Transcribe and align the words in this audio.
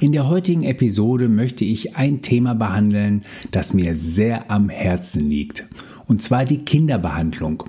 In 0.00 0.12
der 0.12 0.28
heutigen 0.28 0.62
Episode 0.62 1.28
möchte 1.28 1.64
ich 1.64 1.96
ein 1.96 2.22
Thema 2.22 2.54
behandeln, 2.54 3.24
das 3.50 3.74
mir 3.74 3.94
sehr 3.94 4.50
am 4.50 4.68
Herzen 4.68 5.28
liegt, 5.28 5.64
und 6.06 6.22
zwar 6.22 6.44
die 6.44 6.58
Kinderbehandlung. 6.58 7.64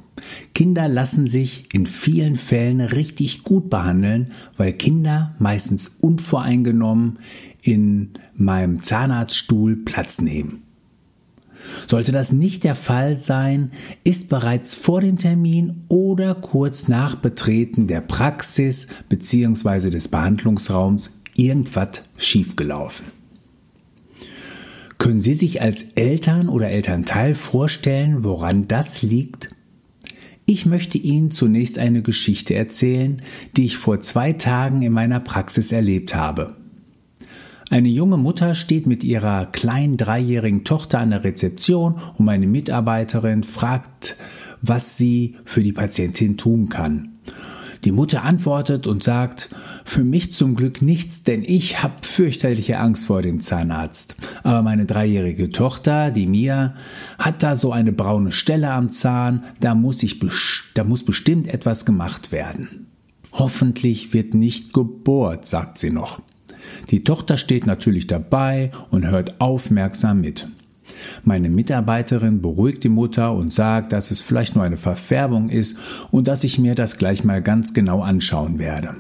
Kinder 0.54 0.88
lassen 0.88 1.28
sich 1.28 1.64
in 1.74 1.86
vielen 1.86 2.36
Fällen 2.36 2.82
richtig 2.82 3.44
gut 3.44 3.70
behandeln, 3.70 4.32
weil 4.58 4.74
Kinder 4.74 5.36
meistens 5.40 5.88
unvoreingenommen 6.00 7.20
in 7.62 8.12
meinem 8.36 8.84
Zahnarztstuhl 8.84 9.78
Platz 9.78 10.22
nehmen. 10.22 10.64
Sollte 11.88 12.12
das 12.12 12.32
nicht 12.34 12.64
der 12.66 12.76
Fall 12.76 13.18
sein, 13.18 13.72
ist 14.04 14.30
bereits 14.30 14.76
vor 14.76 15.02
dem 15.02 15.18
Termin 15.18 15.84
oder 15.88 16.36
kurz 16.36 16.88
nach 16.88 17.16
Betreten 17.16 17.88
der 17.88 18.02
Praxis 18.02 18.88
bzw. 19.08 19.90
des 19.90 20.10
Behandlungsraums 20.10 21.23
irgendwas 21.36 22.04
schiefgelaufen. 22.18 23.08
Können 24.98 25.22
Sie 25.22 25.34
sich 25.34 25.62
als 25.62 25.84
Eltern 25.96 26.48
oder 26.48 26.70
Elternteil 26.70 27.36
vorstellen, 27.36 28.24
woran 28.24 28.68
das 28.68 29.02
liegt? 29.02 29.50
Ich 30.46 30.66
möchte 30.66 30.98
Ihnen 30.98 31.32
zunächst 31.32 31.78
eine 31.80 32.02
Geschichte 32.02 32.54
erzählen, 32.54 33.22
die 33.56 33.66
ich 33.66 33.78
vor 33.78 34.02
zwei 34.02 34.34
Tagen 34.34 34.82
in 34.82 34.94
meiner 34.94 35.20
Praxis 35.20 35.72
erlebt 35.72 36.16
habe. 36.16 36.56
Eine 37.70 37.90
junge 37.90 38.18
Mutter 38.18 38.54
steht 38.56 38.86
mit 38.86 39.04
ihrer 39.04 39.48
kleinen 39.48 39.98
dreijährigen 39.98 40.64
Tochter 40.64 41.00
an 41.00 41.10
der 41.10 41.24
Rezeption 41.24 41.96
und 42.18 42.26
meine 42.26 42.46
Mitarbeiterin 42.46 43.44
fragt, 43.44 44.16
was 44.62 44.98
sie 44.98 45.38
für 45.44 45.62
die 45.62 45.74
Patientin 45.74 46.38
tun 46.38 46.70
kann. 46.70 47.18
Die 47.84 47.92
Mutter 47.92 48.24
antwortet 48.24 48.86
und 48.86 49.04
sagt, 49.04 49.50
für 49.86 50.04
mich 50.04 50.34
zum 50.34 50.56
Glück 50.56 50.82
nichts, 50.82 51.24
denn 51.24 51.44
ich 51.44 51.84
habe 51.84 51.96
fürchterliche 52.02 52.80
Angst 52.80 53.06
vor 53.06 53.22
dem 53.22 53.42
Zahnarzt. 53.42 54.16
Aber 54.44 54.62
meine 54.62 54.86
dreijährige 54.86 55.52
Tochter, 55.52 56.12
die 56.12 56.28
Mia, 56.28 56.76
hat 57.18 57.44
da 57.44 57.56
so 57.56 57.72
eine 57.72 57.92
braune 57.92 58.32
Stelle 58.32 58.72
am 58.72 58.92
Zahn, 58.92 59.44
da 59.60 59.76
muss, 59.76 60.04
ich, 60.04 60.20
da 60.74 60.84
muss 60.84 61.04
bestimmt 61.04 61.48
etwas 61.48 61.86
gemacht 61.86 62.32
werden. 62.32 62.88
Hoffentlich 63.34 64.14
wird 64.14 64.34
nicht 64.34 64.74
gebohrt, 64.74 65.48
sagt 65.48 65.80
sie 65.80 65.90
noch. 65.90 66.22
Die 66.92 67.04
Tochter 67.04 67.38
steht 67.38 67.66
natürlich 67.66 68.08
dabei 68.08 68.72
und 68.90 69.08
hört 69.08 69.42
aufmerksam 69.42 70.22
mit. 70.22 70.48
Meine 71.24 71.50
Mitarbeiterin 71.50 72.42
beruhigt 72.42 72.84
die 72.84 72.90
Mutter 72.90 73.34
und 73.34 73.52
sagt, 73.52 73.92
dass 73.92 74.12
es 74.12 74.22
vielleicht 74.22 74.56
nur 74.56 74.64
eine 74.64 74.78
Verfärbung 74.78 75.50
ist 75.50 75.78
und 76.12 76.28
dass 76.28 76.44
ich 76.44 76.60
mir 76.60 76.76
das 76.76 76.98
gleich 76.98 77.24
mal 77.24 77.42
ganz 77.42 77.74
genau 77.74 78.02
anschauen 78.02 78.60
werde. 78.60 78.96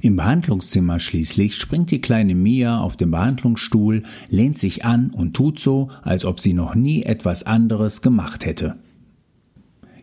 Im 0.00 0.16
Behandlungszimmer 0.16 0.98
schließlich 1.00 1.56
springt 1.56 1.90
die 1.90 2.00
kleine 2.00 2.34
Mia 2.34 2.80
auf 2.80 2.96
den 2.96 3.10
Behandlungsstuhl, 3.10 4.02
lehnt 4.28 4.58
sich 4.58 4.84
an 4.84 5.10
und 5.10 5.34
tut 5.34 5.58
so, 5.58 5.90
als 6.02 6.24
ob 6.24 6.40
sie 6.40 6.52
noch 6.52 6.74
nie 6.74 7.02
etwas 7.02 7.44
anderes 7.44 8.02
gemacht 8.02 8.44
hätte. 8.44 8.76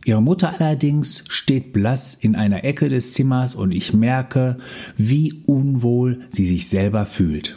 Ihre 0.06 0.22
Mutter 0.22 0.54
allerdings 0.58 1.26
steht 1.28 1.74
blass 1.74 2.14
in 2.14 2.36
einer 2.36 2.64
Ecke 2.64 2.88
des 2.88 3.12
Zimmers 3.12 3.56
und 3.56 3.72
ich 3.72 3.94
merke, 3.94 4.58
wie 4.96 5.44
unwohl 5.46 6.22
sie 6.30 6.46
sich 6.46 6.70
selber 6.70 7.06
fühlt. 7.06 7.56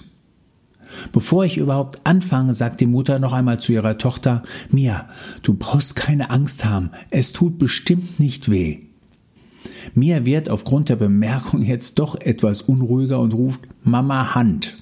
Bevor 1.13 1.45
ich 1.45 1.59
überhaupt 1.59 2.01
anfange, 2.05 2.53
sagt 2.55 2.81
die 2.81 2.87
Mutter 2.87 3.21
noch 3.21 3.33
einmal 3.33 3.61
zu 3.61 3.73
ihrer 3.73 3.99
Tochter, 3.99 4.43
Mia, 4.69 5.09
du 5.43 5.55
brauchst 5.55 5.95
keine 5.95 6.31
Angst 6.31 6.65
haben, 6.65 6.91
es 7.11 7.33
tut 7.33 7.59
bestimmt 7.59 8.19
nicht 8.19 8.51
weh. 8.51 8.90
Mia 9.95 10.25
wird 10.25 10.49
aufgrund 10.49 10.89
der 10.89 10.97
Bemerkung 10.97 11.63
jetzt 11.63 11.99
doch 11.99 12.21
etwas 12.21 12.63
unruhiger 12.63 13.21
und 13.21 13.35
ruft 13.35 13.63
Mama 13.85 14.35
Hand. 14.35 14.77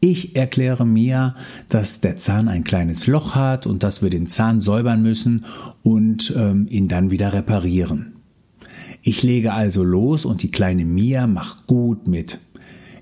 Ich 0.00 0.36
erkläre 0.36 0.86
Mia, 0.86 1.34
dass 1.68 2.00
der 2.00 2.16
Zahn 2.16 2.48
ein 2.48 2.64
kleines 2.64 3.06
Loch 3.06 3.34
hat 3.34 3.66
und 3.66 3.82
dass 3.82 4.02
wir 4.02 4.10
den 4.10 4.28
Zahn 4.28 4.60
säubern 4.60 5.02
müssen 5.02 5.46
und 5.82 6.32
ähm, 6.36 6.66
ihn 6.68 6.88
dann 6.88 7.10
wieder 7.10 7.32
reparieren. 7.32 8.16
Ich 9.02 9.22
lege 9.22 9.52
also 9.52 9.84
los 9.84 10.24
und 10.24 10.42
die 10.42 10.50
kleine 10.50 10.84
Mia 10.84 11.26
macht 11.26 11.66
gut 11.66 12.08
mit. 12.08 12.38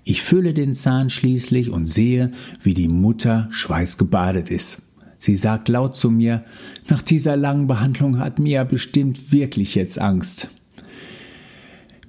Ich 0.04 0.22
fülle 0.22 0.52
den 0.54 0.74
Zahn 0.74 1.10
schließlich 1.10 1.70
und 1.70 1.86
sehe, 1.86 2.30
wie 2.62 2.74
die 2.74 2.88
Mutter 2.88 3.48
schweißgebadet 3.50 4.50
ist. 4.50 4.82
Sie 5.18 5.36
sagt 5.36 5.68
laut 5.68 5.96
zu 5.96 6.10
mir, 6.10 6.44
nach 6.88 7.00
dieser 7.00 7.36
langen 7.36 7.66
Behandlung 7.66 8.18
hat 8.18 8.38
Mia 8.38 8.64
bestimmt 8.64 9.32
wirklich 9.32 9.74
jetzt 9.74 9.98
Angst. 9.98 10.48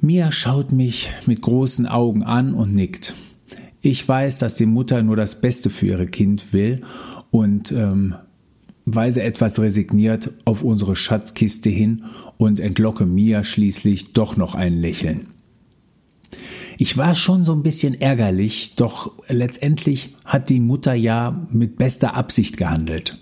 Mia 0.05 0.31
schaut 0.31 0.71
mich 0.71 1.09
mit 1.25 1.41
großen 1.41 1.87
Augen 1.87 2.21
an 2.21 2.53
und 2.53 2.75
nickt. 2.75 3.15
Ich 3.81 4.07
weiß, 4.07 4.37
dass 4.37 4.53
die 4.53 4.67
Mutter 4.67 5.01
nur 5.01 5.15
das 5.15 5.41
Beste 5.41 5.71
für 5.71 5.87
ihr 5.87 6.05
Kind 6.05 6.53
will 6.53 6.83
und 7.31 7.71
ähm, 7.71 8.13
weise 8.85 9.23
etwas 9.23 9.59
resigniert 9.59 10.29
auf 10.45 10.61
unsere 10.61 10.95
Schatzkiste 10.95 11.71
hin 11.71 12.03
und 12.37 12.59
entlocke 12.59 13.07
Mia 13.07 13.43
schließlich 13.43 14.13
doch 14.13 14.37
noch 14.37 14.53
ein 14.53 14.79
Lächeln. 14.79 15.29
Ich 16.77 16.97
war 16.97 17.15
schon 17.15 17.43
so 17.43 17.53
ein 17.53 17.63
bisschen 17.63 17.99
ärgerlich, 17.99 18.75
doch 18.75 19.11
letztendlich 19.27 20.13
hat 20.23 20.49
die 20.49 20.59
Mutter 20.59 20.93
ja 20.93 21.47
mit 21.51 21.77
bester 21.77 22.15
Absicht 22.15 22.57
gehandelt. 22.57 23.15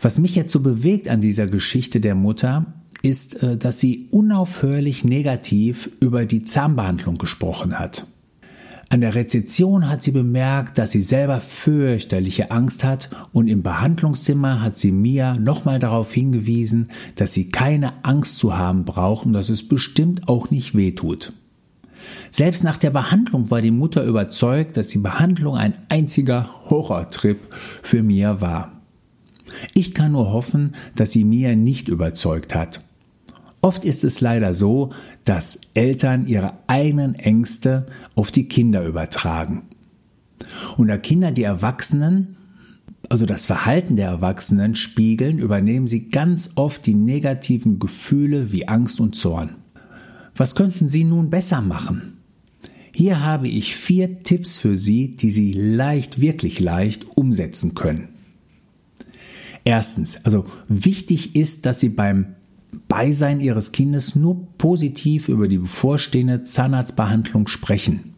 Was 0.00 0.18
mich 0.18 0.34
jetzt 0.34 0.52
so 0.52 0.58
bewegt 0.58 1.06
an 1.06 1.20
dieser 1.20 1.46
Geschichte 1.46 2.00
der 2.00 2.16
Mutter, 2.16 2.81
ist, 3.02 3.42
äh, 3.42 3.56
dass 3.56 3.80
sie 3.80 4.08
unaufhörlich 4.10 5.04
negativ 5.04 5.90
über 6.00 6.24
die 6.24 6.44
Zahnbehandlung 6.44 7.18
gesprochen 7.18 7.78
hat. 7.78 8.06
An 8.92 9.00
der 9.00 9.14
Rezeption 9.14 9.88
hat 9.88 10.02
sie 10.02 10.10
bemerkt, 10.10 10.76
dass 10.76 10.90
sie 10.90 11.00
selber 11.00 11.40
fürchterliche 11.40 12.50
Angst 12.50 12.84
hat 12.84 13.08
und 13.32 13.48
im 13.48 13.62
Behandlungszimmer 13.62 14.60
hat 14.60 14.76
sie 14.76 14.92
Mia 14.92 15.34
nochmal 15.36 15.78
darauf 15.78 16.12
hingewiesen, 16.12 16.88
dass 17.16 17.32
sie 17.32 17.48
keine 17.48 18.04
Angst 18.04 18.38
zu 18.38 18.58
haben 18.58 18.84
braucht 18.84 19.24
und 19.24 19.32
dass 19.32 19.48
es 19.48 19.66
bestimmt 19.66 20.28
auch 20.28 20.50
nicht 20.50 20.74
wehtut. 20.74 21.30
Selbst 22.30 22.64
nach 22.64 22.76
der 22.76 22.90
Behandlung 22.90 23.50
war 23.50 23.62
die 23.62 23.70
Mutter 23.70 24.04
überzeugt, 24.04 24.76
dass 24.76 24.88
die 24.88 24.98
Behandlung 24.98 25.56
ein 25.56 25.72
einziger 25.88 26.50
Horrortrip 26.68 27.38
für 27.82 28.02
Mia 28.02 28.42
war. 28.42 28.82
Ich 29.72 29.94
kann 29.94 30.12
nur 30.12 30.32
hoffen, 30.32 30.74
dass 30.94 31.12
sie 31.12 31.24
Mia 31.24 31.54
nicht 31.54 31.88
überzeugt 31.88 32.54
hat. 32.54 32.82
Oft 33.62 33.84
ist 33.84 34.02
es 34.02 34.20
leider 34.20 34.54
so, 34.54 34.90
dass 35.24 35.60
Eltern 35.74 36.26
ihre 36.26 36.54
eigenen 36.66 37.14
Ängste 37.14 37.86
auf 38.16 38.32
die 38.32 38.48
Kinder 38.48 38.84
übertragen. 38.84 39.62
Und 40.76 40.88
da 40.88 40.98
Kinder 40.98 41.30
die 41.30 41.44
Erwachsenen, 41.44 42.36
also 43.08 43.24
das 43.24 43.46
Verhalten 43.46 43.94
der 43.94 44.08
Erwachsenen 44.08 44.74
spiegeln, 44.74 45.38
übernehmen 45.38 45.86
sie 45.86 46.08
ganz 46.08 46.50
oft 46.56 46.84
die 46.86 46.96
negativen 46.96 47.78
Gefühle 47.78 48.50
wie 48.50 48.66
Angst 48.66 48.98
und 48.98 49.14
Zorn. 49.14 49.50
Was 50.34 50.56
könnten 50.56 50.88
Sie 50.88 51.04
nun 51.04 51.30
besser 51.30 51.60
machen? 51.60 52.18
Hier 52.92 53.24
habe 53.24 53.48
ich 53.48 53.76
vier 53.76 54.22
Tipps 54.24 54.58
für 54.58 54.76
Sie, 54.76 55.14
die 55.14 55.30
Sie 55.30 55.52
leicht, 55.52 56.20
wirklich 56.20 56.58
leicht 56.58 57.16
umsetzen 57.16 57.74
können. 57.74 58.08
Erstens, 59.64 60.24
also 60.24 60.46
wichtig 60.68 61.36
ist, 61.36 61.64
dass 61.64 61.80
Sie 61.80 61.90
beim 61.90 62.34
Beisein 62.88 63.40
Ihres 63.40 63.72
Kindes 63.72 64.16
nur 64.16 64.46
positiv 64.58 65.28
über 65.28 65.48
die 65.48 65.58
bevorstehende 65.58 66.44
Zahnarztbehandlung 66.44 67.48
sprechen. 67.48 68.12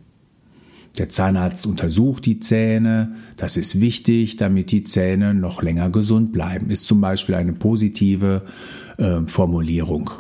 Der 0.99 1.09
Zahnarzt 1.09 1.67
untersucht 1.67 2.25
die 2.25 2.39
Zähne, 2.39 3.17
das 3.37 3.57
ist 3.57 3.81
wichtig, 3.81 4.37
damit 4.37 4.71
die 4.71 4.85
Zähne 4.85 5.35
noch 5.35 5.61
länger 5.61 5.91
gesund 5.91 6.33
bleiben, 6.33 6.71
ist 6.71 6.87
zum 6.87 7.01
Beispiel 7.01 7.35
eine 7.35 7.53
positive 7.53 8.43
äh, 8.97 9.21
Formulierung. 9.27 10.11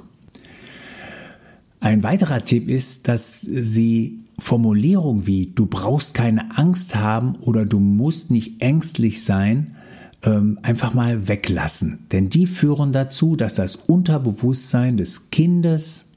Ein 1.78 2.02
weiterer 2.02 2.42
Tipp 2.42 2.68
ist, 2.68 3.06
dass 3.06 3.40
Sie 3.40 4.24
Formulierungen 4.38 5.28
wie 5.28 5.52
du 5.54 5.66
brauchst 5.66 6.14
keine 6.14 6.56
Angst 6.56 6.96
haben 6.96 7.36
oder 7.36 7.64
du 7.64 7.78
musst 7.78 8.32
nicht 8.32 8.60
ängstlich 8.60 9.22
sein, 9.22 9.76
ähm, 10.24 10.58
einfach 10.62 10.94
mal 10.94 11.28
weglassen. 11.28 12.06
Denn 12.12 12.28
die 12.28 12.46
führen 12.46 12.92
dazu, 12.92 13.36
dass 13.36 13.54
das 13.54 13.76
Unterbewusstsein 13.76 14.96
des 14.96 15.30
Kindes 15.30 16.12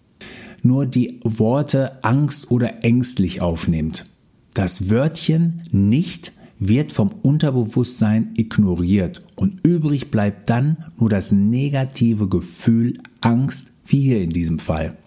nur 0.64 0.86
die 0.86 1.20
Worte 1.24 2.04
Angst 2.04 2.52
oder 2.52 2.84
ängstlich 2.84 3.42
aufnimmt. 3.42 4.06
Das 4.54 4.90
Wörtchen 4.90 5.62
nicht 5.72 6.34
wird 6.60 6.92
vom 6.92 7.12
Unterbewusstsein 7.22 8.34
ignoriert 8.36 9.20
und 9.36 9.66
übrig 9.66 10.10
bleibt 10.10 10.50
dann 10.50 10.86
nur 10.98 11.10
das 11.10 11.32
negative 11.32 12.28
Gefühl 12.28 13.00
Angst, 13.22 13.74
wie 13.86 14.02
hier 14.02 14.22
in 14.22 14.32
diesem 14.32 14.58
Fall. 14.58 14.98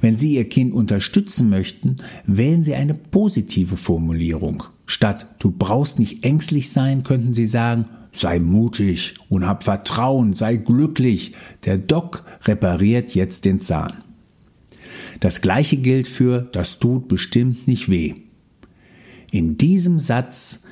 Wenn 0.00 0.16
Sie 0.16 0.34
Ihr 0.34 0.48
Kind 0.48 0.72
unterstützen 0.72 1.48
möchten, 1.48 1.96
wählen 2.26 2.62
Sie 2.62 2.74
eine 2.74 2.94
positive 2.94 3.76
Formulierung. 3.76 4.64
Statt 4.86 5.26
du 5.38 5.50
brauchst 5.50 5.98
nicht 5.98 6.24
ängstlich 6.24 6.70
sein, 6.70 7.02
könnten 7.02 7.32
Sie 7.32 7.46
sagen, 7.46 7.86
sei 8.12 8.38
mutig 8.38 9.14
und 9.28 9.46
hab 9.46 9.64
Vertrauen, 9.64 10.34
sei 10.34 10.56
glücklich. 10.56 11.34
Der 11.64 11.78
Doc 11.78 12.24
repariert 12.44 13.14
jetzt 13.14 13.44
den 13.44 13.60
Zahn. 13.60 13.92
Das 15.20 15.40
gleiche 15.40 15.76
gilt 15.76 16.08
für 16.08 16.42
das 16.52 16.78
tut 16.78 17.08
bestimmt 17.08 17.66
nicht 17.66 17.88
weh. 17.88 18.14
In 19.30 19.56
diesem 19.56 19.98
Satz 19.98 20.64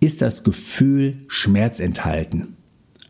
ist 0.00 0.22
das 0.22 0.44
Gefühl 0.44 1.18
Schmerz 1.28 1.80
enthalten. 1.80 2.56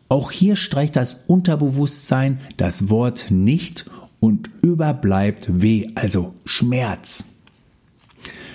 Auch 0.07 0.31
hier 0.31 0.55
streicht 0.55 0.95
das 0.95 1.23
Unterbewusstsein 1.27 2.39
das 2.57 2.89
Wort 2.89 3.27
nicht 3.29 3.85
und 4.19 4.49
überbleibt 4.61 5.61
weh, 5.61 5.87
also 5.95 6.33
Schmerz. 6.45 7.28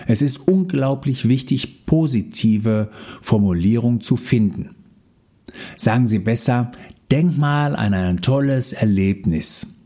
Es 0.07 0.23
ist 0.23 0.49
unglaublich 0.49 1.29
wichtig, 1.29 1.87
positive 1.87 2.91
Formulierungen 3.23 4.01
zu 4.01 4.17
finden. 4.17 4.75
Sagen 5.77 6.07
Sie 6.09 6.19
besser, 6.19 6.73
denk 7.11 7.39
mal 7.39 7.77
an 7.77 7.95
ein 7.95 8.21
tolles 8.21 8.73
Erlebnis. 8.73 9.81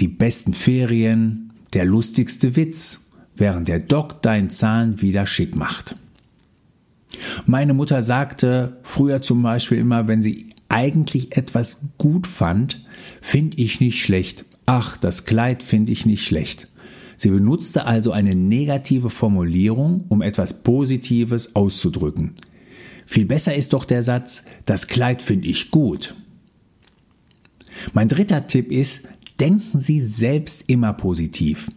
Die 0.00 0.08
besten 0.08 0.54
Ferien, 0.54 1.52
der 1.72 1.84
lustigste 1.84 2.56
Witz, 2.56 3.10
während 3.36 3.68
der 3.68 3.80
Doc 3.80 4.22
dein 4.22 4.50
Zahn 4.50 5.00
wieder 5.00 5.26
schick 5.26 5.56
macht. 5.56 5.94
Meine 7.46 7.74
Mutter 7.74 8.02
sagte 8.02 8.78
früher 8.82 9.22
zum 9.22 9.42
Beispiel 9.42 9.78
immer, 9.78 10.08
wenn 10.08 10.22
sie 10.22 10.50
eigentlich 10.68 11.36
etwas 11.36 11.82
gut 11.98 12.26
fand, 12.26 12.84
finde 13.20 13.58
ich 13.58 13.80
nicht 13.80 14.02
schlecht. 14.02 14.44
Ach, 14.64 14.96
das 14.96 15.26
Kleid 15.26 15.62
finde 15.62 15.92
ich 15.92 16.06
nicht 16.06 16.24
schlecht. 16.24 16.71
Sie 17.22 17.30
benutzte 17.30 17.86
also 17.86 18.10
eine 18.10 18.34
negative 18.34 19.08
Formulierung, 19.08 20.06
um 20.08 20.22
etwas 20.22 20.64
Positives 20.64 21.54
auszudrücken. 21.54 22.32
Viel 23.06 23.26
besser 23.26 23.54
ist 23.54 23.74
doch 23.74 23.84
der 23.84 24.02
Satz, 24.02 24.42
das 24.64 24.88
Kleid 24.88 25.22
finde 25.22 25.46
ich 25.46 25.70
gut. 25.70 26.16
Mein 27.92 28.08
dritter 28.08 28.48
Tipp 28.48 28.72
ist, 28.72 29.06
denken 29.38 29.78
Sie 29.78 30.00
selbst 30.00 30.64
immer 30.66 30.94
positiv. 30.94 31.68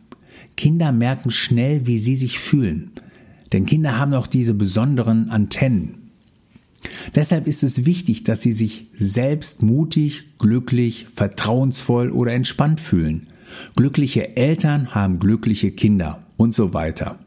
Kinder 0.57 0.91
merken 0.91 1.29
schnell, 1.29 1.85
wie 1.85 1.99
sie 1.99 2.15
sich 2.15 2.39
fühlen. 2.39 2.89
Denn 3.53 3.67
Kinder 3.67 3.99
haben 3.99 4.15
auch 4.15 4.25
diese 4.25 4.55
besonderen 4.55 5.29
Antennen. 5.29 6.09
Deshalb 7.13 7.45
ist 7.45 7.61
es 7.61 7.85
wichtig, 7.85 8.23
dass 8.23 8.41
sie 8.41 8.51
sich 8.51 8.87
selbst 8.95 9.61
mutig, 9.61 10.39
glücklich, 10.39 11.05
vertrauensvoll 11.13 12.09
oder 12.09 12.33
entspannt 12.33 12.81
fühlen. 12.81 13.27
Glückliche 13.75 14.37
Eltern 14.37 14.93
haben 14.93 15.19
glückliche 15.19 15.71
Kinder 15.71 16.23
und 16.37 16.53
so 16.53 16.73
weiter. 16.73 17.19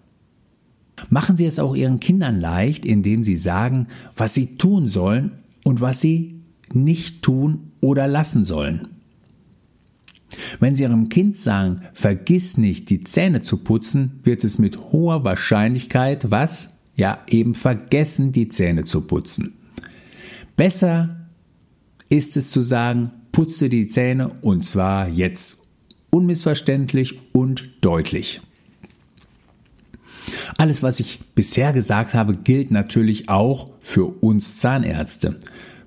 Machen 1.10 1.36
Sie 1.36 1.46
es 1.46 1.58
auch 1.58 1.76
Ihren 1.76 2.00
Kindern 2.00 2.40
leicht, 2.40 2.84
indem 2.84 3.24
Sie 3.24 3.36
sagen, 3.36 3.86
was 4.16 4.34
sie 4.34 4.56
tun 4.56 4.88
sollen 4.88 5.32
und 5.64 5.80
was 5.80 6.00
sie 6.00 6.40
nicht 6.72 7.22
tun 7.22 7.72
oder 7.80 8.08
lassen 8.08 8.44
sollen. 8.44 8.88
Wenn 10.60 10.74
Sie 10.74 10.82
Ihrem 10.82 11.08
Kind 11.08 11.36
sagen, 11.36 11.82
vergiss 11.94 12.58
nicht, 12.58 12.90
die 12.90 13.04
Zähne 13.04 13.42
zu 13.42 13.58
putzen, 13.58 14.20
wird 14.24 14.44
es 14.44 14.58
mit 14.58 14.92
hoher 14.92 15.24
Wahrscheinlichkeit 15.24 16.30
was? 16.30 16.78
Ja, 16.96 17.20
eben 17.28 17.54
vergessen, 17.54 18.32
die 18.32 18.48
Zähne 18.48 18.84
zu 18.84 19.02
putzen. 19.02 19.54
Besser 20.56 21.28
ist 22.08 22.36
es 22.36 22.50
zu 22.50 22.60
sagen, 22.60 23.12
putze 23.30 23.68
die 23.68 23.86
Zähne 23.86 24.32
und 24.42 24.66
zwar 24.66 25.08
jetzt. 25.08 25.67
Unmissverständlich 26.10 27.18
und 27.32 27.70
deutlich. 27.80 28.40
Alles, 30.56 30.82
was 30.82 31.00
ich 31.00 31.20
bisher 31.34 31.72
gesagt 31.72 32.14
habe, 32.14 32.36
gilt 32.36 32.70
natürlich 32.70 33.28
auch 33.28 33.66
für 33.80 34.06
uns 34.22 34.58
Zahnärzte. 34.58 35.36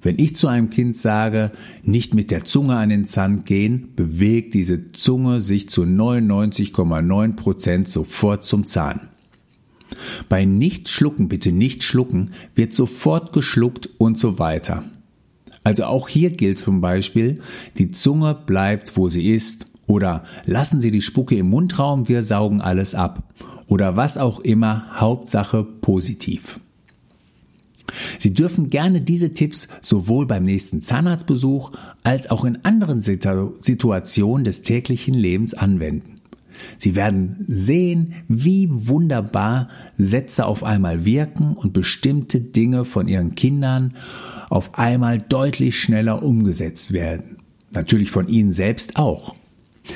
Wenn 0.01 0.17
ich 0.17 0.35
zu 0.35 0.47
einem 0.47 0.71
Kind 0.71 0.95
sage, 0.95 1.51
nicht 1.83 2.13
mit 2.13 2.31
der 2.31 2.43
Zunge 2.43 2.75
an 2.75 2.89
den 2.89 3.05
Zahn 3.05 3.45
gehen, 3.45 3.89
bewegt 3.95 4.55
diese 4.55 4.91
Zunge 4.93 5.41
sich 5.41 5.69
zu 5.69 5.83
99,9 5.83 7.35
Prozent 7.35 7.89
sofort 7.89 8.43
zum 8.43 8.65
Zahn. 8.65 9.09
Bei 10.27 10.45
nicht 10.45 10.89
schlucken, 10.89 11.27
bitte 11.27 11.51
nicht 11.51 11.83
schlucken, 11.83 12.31
wird 12.55 12.73
sofort 12.73 13.33
geschluckt 13.33 13.89
und 13.99 14.17
so 14.17 14.39
weiter. 14.39 14.83
Also 15.63 15.85
auch 15.85 16.09
hier 16.09 16.31
gilt 16.31 16.57
zum 16.57 16.81
Beispiel, 16.81 17.39
die 17.77 17.91
Zunge 17.91 18.33
bleibt, 18.33 18.97
wo 18.97 19.09
sie 19.09 19.29
ist, 19.29 19.70
oder 19.91 20.23
lassen 20.45 20.79
Sie 20.79 20.89
die 20.89 21.01
Spucke 21.01 21.35
im 21.35 21.49
Mundraum, 21.49 22.07
wir 22.07 22.23
saugen 22.23 22.61
alles 22.61 22.95
ab, 22.95 23.23
oder 23.67 23.97
was 23.97 24.17
auch 24.17 24.39
immer, 24.39 24.85
Hauptsache 24.95 25.63
positiv. 25.63 26.61
Sie 28.17 28.33
dürfen 28.33 28.69
gerne 28.69 29.01
diese 29.01 29.33
Tipps 29.33 29.67
sowohl 29.81 30.25
beim 30.25 30.45
nächsten 30.45 30.81
Zahnarztbesuch 30.81 31.71
als 32.03 32.31
auch 32.31 32.45
in 32.45 32.63
anderen 32.63 33.01
Situationen 33.01 34.45
des 34.45 34.61
täglichen 34.61 35.13
Lebens 35.13 35.53
anwenden. 35.53 36.15
Sie 36.77 36.95
werden 36.95 37.43
sehen, 37.49 38.13
wie 38.29 38.69
wunderbar 38.71 39.67
Sätze 39.97 40.45
auf 40.45 40.63
einmal 40.63 41.03
wirken 41.03 41.53
und 41.53 41.73
bestimmte 41.73 42.39
Dinge 42.39 42.85
von 42.85 43.09
ihren 43.09 43.35
Kindern 43.35 43.95
auf 44.49 44.77
einmal 44.77 45.17
deutlich 45.17 45.77
schneller 45.77 46.23
umgesetzt 46.23 46.93
werden. 46.93 47.35
Natürlich 47.73 48.11
von 48.11 48.29
ihnen 48.29 48.53
selbst 48.53 48.95
auch. 48.95 49.35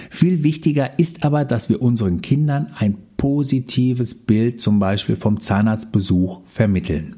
Viel 0.09 0.43
wichtiger 0.43 0.97
ist 0.99 1.23
aber, 1.23 1.45
dass 1.45 1.69
wir 1.69 1.81
unseren 1.81 2.21
Kindern 2.21 2.71
ein 2.77 2.97
positives 3.17 4.15
Bild 4.25 4.59
zum 4.59 4.79
Beispiel 4.79 5.15
vom 5.15 5.39
Zahnarztbesuch 5.39 6.41
vermitteln 6.45 7.17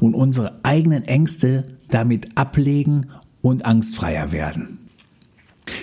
und 0.00 0.14
unsere 0.14 0.60
eigenen 0.62 1.04
Ängste 1.04 1.64
damit 1.88 2.36
ablegen 2.36 3.06
und 3.42 3.64
angstfreier 3.64 4.32
werden. 4.32 4.78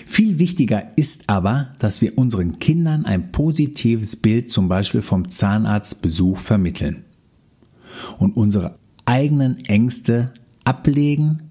Viel 0.06 0.40
wichtiger 0.40 0.92
ist 0.96 1.24
aber, 1.28 1.72
dass 1.80 2.02
wir 2.02 2.18
unseren 2.18 2.60
Kindern 2.60 3.06
ein 3.06 3.32
positives 3.32 4.16
Bild 4.16 4.50
zum 4.50 4.70
Beispiel 4.70 5.02
vom 5.02 5.30
Zahnarztbesuch 5.30 6.38
vermitteln 6.38 7.04
und 8.20 8.38
unsere 8.38 8.78
eigenen 9.06 9.66
Ängste 9.66 10.34
ablegen 10.64 11.50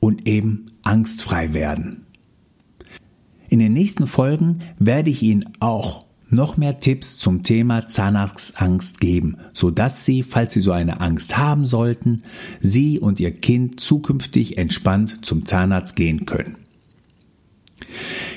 und 0.00 0.26
eben 0.26 0.66
angstfrei 0.82 1.52
werden. 1.52 2.05
In 3.48 3.58
den 3.58 3.72
nächsten 3.72 4.06
Folgen 4.06 4.60
werde 4.78 5.10
ich 5.10 5.22
Ihnen 5.22 5.44
auch 5.60 6.06
noch 6.28 6.56
mehr 6.56 6.80
Tipps 6.80 7.18
zum 7.18 7.42
Thema 7.42 7.88
Zahnarztangst 7.88 9.00
geben, 9.00 9.36
sodass 9.52 10.04
Sie, 10.04 10.22
falls 10.22 10.54
Sie 10.54 10.60
so 10.60 10.72
eine 10.72 11.00
Angst 11.00 11.38
haben 11.38 11.66
sollten, 11.66 12.22
Sie 12.60 12.98
und 12.98 13.20
Ihr 13.20 13.32
Kind 13.32 13.80
zukünftig 13.80 14.58
entspannt 14.58 15.24
zum 15.24 15.46
Zahnarzt 15.46 15.96
gehen 15.96 16.26
können. 16.26 16.56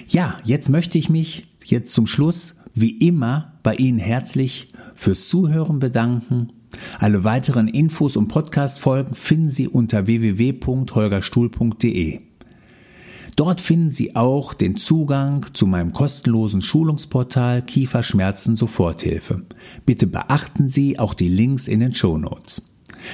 Ja, 0.07 0.37
jetzt 0.43 0.69
möchte 0.69 0.97
ich 0.97 1.09
mich 1.09 1.47
jetzt 1.65 1.93
zum 1.93 2.07
Schluss 2.07 2.63
wie 2.75 2.97
immer 2.97 3.53
bei 3.63 3.75
Ihnen 3.75 3.99
herzlich 3.99 4.69
fürs 4.95 5.27
Zuhören 5.27 5.79
bedanken. 5.79 6.53
Alle 6.99 7.23
weiteren 7.23 7.67
Infos 7.67 8.15
und 8.15 8.27
Podcast-Folgen 8.27 9.15
finden 9.15 9.49
Sie 9.49 9.67
unter 9.67 10.05
www.holgerstuhl.de. 10.05 12.28
Dort 13.39 13.61
finden 13.61 13.91
Sie 13.91 14.17
auch 14.17 14.53
den 14.53 14.75
Zugang 14.75 15.45
zu 15.53 15.65
meinem 15.65 15.93
kostenlosen 15.93 16.61
Schulungsportal 16.61 17.61
Kieferschmerzen 17.61 18.57
Soforthilfe. 18.57 19.37
Bitte 19.85 20.07
beachten 20.07 20.67
Sie 20.67 20.99
auch 20.99 21.13
die 21.13 21.29
Links 21.29 21.69
in 21.69 21.79
den 21.79 21.93
Show 21.93 22.17
Notes. 22.17 22.61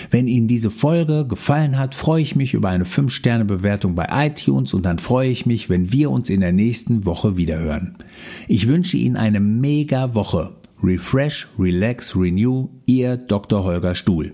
Wenn 0.09 0.25
Ihnen 0.25 0.47
diese 0.47 0.71
Folge 0.71 1.27
gefallen 1.27 1.77
hat, 1.77 1.93
freue 1.93 2.23
ich 2.23 2.35
mich 2.35 2.55
über 2.55 2.69
eine 2.69 2.85
5-Sterne-Bewertung 2.85 3.93
bei 3.93 4.07
iTunes 4.25 4.73
und 4.73 4.87
dann 4.87 4.97
freue 4.97 5.29
ich 5.29 5.45
mich, 5.45 5.69
wenn 5.69 5.91
wir 5.91 6.09
uns 6.09 6.31
in 6.31 6.39
der 6.39 6.53
nächsten 6.53 7.05
Woche 7.05 7.37
wiederhören. 7.37 7.95
Ich 8.47 8.67
wünsche 8.67 8.97
Ihnen 8.97 9.17
eine 9.17 9.39
mega 9.39 10.15
Woche. 10.15 10.55
Refresh, 10.81 11.49
Relax, 11.59 12.15
Renew, 12.15 12.69
Ihr 12.87 13.17
Dr. 13.17 13.63
Holger 13.63 13.93
Stuhl. 13.93 14.33